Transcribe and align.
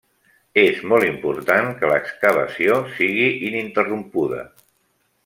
És 0.59 0.79
molt 0.93 1.05
important 1.09 1.69
que 1.81 1.91
l'excavació 1.91 2.79
sigui 2.97 3.29
ininterrompuda. 3.51 4.41